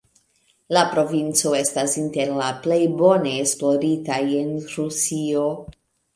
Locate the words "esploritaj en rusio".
3.43-5.47